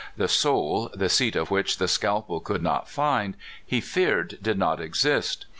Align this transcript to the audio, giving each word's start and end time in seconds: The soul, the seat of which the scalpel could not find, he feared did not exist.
The 0.17 0.27
soul, 0.27 0.89
the 0.95 1.09
seat 1.09 1.35
of 1.35 1.51
which 1.51 1.77
the 1.77 1.87
scalpel 1.87 2.39
could 2.39 2.63
not 2.63 2.89
find, 2.89 3.37
he 3.63 3.79
feared 3.79 4.39
did 4.41 4.57
not 4.57 4.81
exist. 4.81 5.45